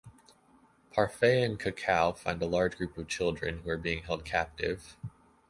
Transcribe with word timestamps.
Parfait 0.91 1.43
and 1.43 1.59
Cacao 1.59 2.13
find 2.13 2.41
a 2.41 2.47
large 2.47 2.75
group 2.75 2.97
of 2.97 3.07
children 3.07 3.59
who 3.59 3.69
are 3.69 3.77
being 3.77 4.01
held 4.01 4.25
captive. 4.25 4.97